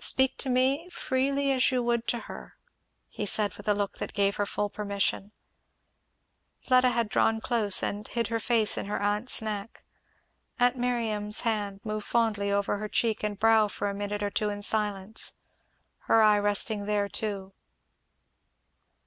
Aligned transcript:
"Speak 0.00 0.38
to 0.38 0.48
me 0.48 0.88
freely 0.88 1.52
as 1.52 1.70
you 1.70 1.82
would 1.82 2.06
to 2.06 2.20
her," 2.20 2.56
he 3.06 3.26
said 3.26 3.54
with 3.58 3.68
a 3.68 3.74
look 3.74 3.98
that 3.98 4.14
gave 4.14 4.36
her 4.36 4.46
full 4.46 4.70
permission. 4.70 5.30
Fleda 6.58 6.88
had 6.88 7.10
drawn 7.10 7.38
close 7.38 7.82
and 7.82 8.08
hid 8.08 8.28
her 8.28 8.40
face 8.40 8.78
in 8.78 8.86
her 8.86 8.98
aunt's 8.98 9.42
neck. 9.42 9.84
Aunt 10.58 10.78
Miriam's 10.78 11.42
hand 11.42 11.80
moved 11.84 12.06
fondly 12.06 12.50
over 12.50 12.78
her 12.78 12.88
cheek 12.88 13.22
and 13.22 13.38
brow 13.38 13.68
for 13.68 13.90
a 13.90 13.94
minute 13.94 14.22
or 14.22 14.30
two 14.30 14.48
in 14.48 14.62
silence; 14.62 15.38
her 16.04 16.22
eye 16.22 16.38
resting 16.38 16.86
there 16.86 17.10
too. 17.10 17.52